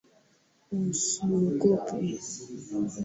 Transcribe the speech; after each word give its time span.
Usiogope! 0.77 1.99